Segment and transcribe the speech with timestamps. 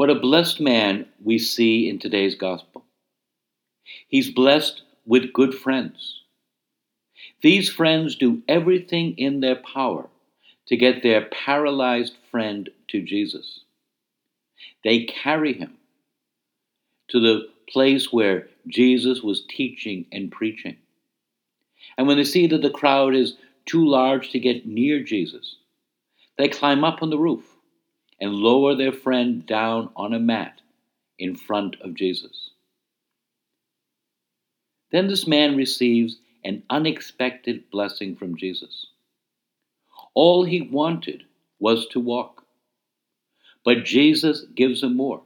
[0.00, 2.86] What a blessed man we see in today's gospel.
[4.08, 6.22] He's blessed with good friends.
[7.42, 10.08] These friends do everything in their power
[10.68, 13.60] to get their paralyzed friend to Jesus.
[14.84, 15.76] They carry him
[17.10, 20.78] to the place where Jesus was teaching and preaching.
[21.98, 23.36] And when they see that the crowd is
[23.66, 25.56] too large to get near Jesus,
[26.38, 27.44] they climb up on the roof
[28.20, 30.60] and lower their friend down on a mat
[31.18, 32.50] in front of Jesus.
[34.92, 38.86] Then this man receives an unexpected blessing from Jesus.
[40.14, 41.24] All he wanted
[41.58, 42.44] was to walk.
[43.64, 45.22] But Jesus gives him more.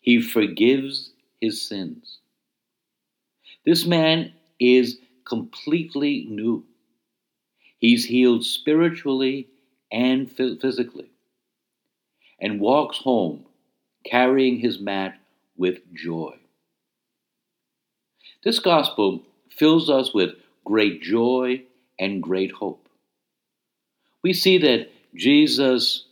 [0.00, 2.18] He forgives his sins.
[3.64, 6.64] This man is completely new.
[7.78, 9.48] He's healed spiritually
[9.90, 11.13] and physically
[12.40, 13.44] and walks home
[14.04, 15.18] carrying his mat
[15.56, 16.34] with joy.
[18.44, 19.22] This gospel
[19.56, 20.30] fills us with
[20.64, 21.62] great joy
[21.98, 22.88] and great hope.
[24.22, 26.04] We see that Jesus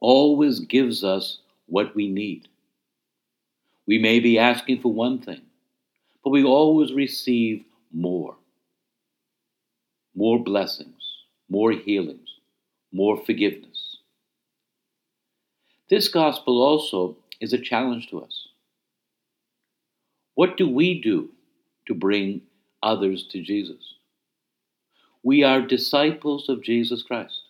[0.00, 2.48] always gives us what we need.
[3.86, 5.42] We may be asking for one thing,
[6.22, 8.36] but we always receive more.
[10.14, 11.02] More blessings,
[11.48, 12.28] more healings,
[12.92, 13.73] more forgiveness.
[15.90, 18.48] This gospel also is a challenge to us.
[20.34, 21.30] What do we do
[21.86, 22.42] to bring
[22.82, 23.94] others to Jesus?
[25.22, 27.42] We are disciples of Jesus Christ.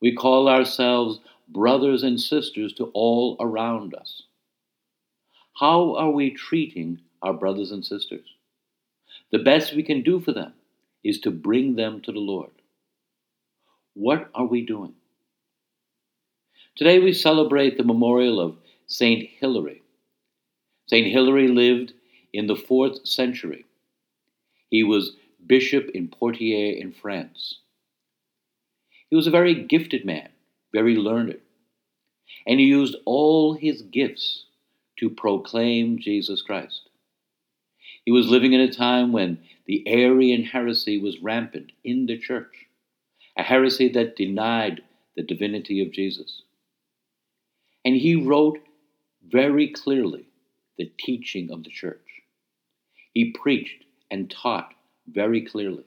[0.00, 4.22] We call ourselves brothers and sisters to all around us.
[5.58, 8.26] How are we treating our brothers and sisters?
[9.30, 10.54] The best we can do for them
[11.02, 12.50] is to bring them to the Lord.
[13.94, 14.94] What are we doing?
[16.76, 18.56] Today we celebrate the memorial of
[18.88, 19.80] Saint Hilary.
[20.88, 21.92] Saint Hilary lived
[22.32, 23.64] in the fourth century.
[24.70, 25.12] He was
[25.46, 27.60] bishop in Poitiers in France.
[29.08, 30.30] He was a very gifted man,
[30.72, 31.38] very learned,
[32.44, 34.46] and he used all his gifts
[34.98, 36.88] to proclaim Jesus Christ.
[38.04, 42.66] He was living in a time when the Arian heresy was rampant in the church,
[43.38, 44.82] a heresy that denied
[45.14, 46.42] the divinity of Jesus.
[47.84, 48.58] And he wrote
[49.28, 50.26] very clearly
[50.78, 52.00] the teaching of the church.
[53.12, 54.74] He preached and taught
[55.06, 55.84] very clearly.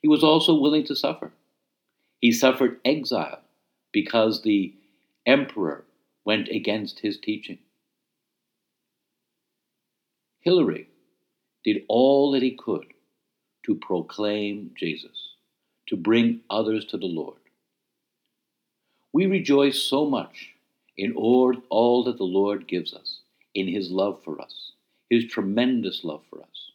[0.00, 1.32] He was also willing to suffer.
[2.20, 3.40] He suffered exile
[3.92, 4.74] because the
[5.26, 5.84] emperor
[6.24, 7.58] went against his teaching.
[10.40, 10.88] Hilary
[11.64, 12.86] did all that he could
[13.64, 15.34] to proclaim Jesus,
[15.88, 17.38] to bring others to the Lord.
[19.12, 20.54] We rejoice so much
[20.98, 23.20] in all, that the Lord gives us,
[23.54, 24.72] in his love for us,
[25.08, 26.72] his tremendous love for us.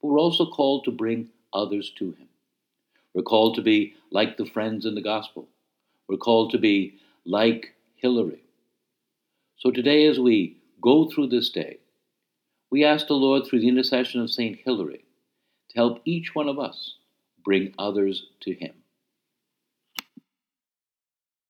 [0.00, 2.28] But we're also called to bring others to him.
[3.12, 5.48] We're called to be like the friends in the gospel.
[6.08, 6.94] We're called to be
[7.26, 8.42] like Hilary.
[9.58, 11.78] So today, as we go through this day,
[12.70, 14.58] we ask the Lord, through the intercession of St.
[14.64, 15.04] Hilary,
[15.70, 16.94] to help each one of us
[17.44, 18.81] bring others to Him.